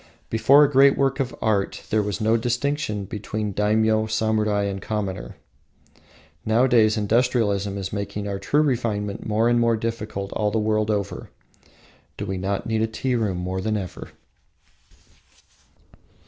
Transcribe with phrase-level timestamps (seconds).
[0.31, 5.35] Before a great work of art there was no distinction between daimyo, samurai, and commoner.
[6.43, 11.29] Nowadays industrialism is making true refinement more and more difficult all the world over.
[12.17, 14.09] Do we not need the tea room more than ever?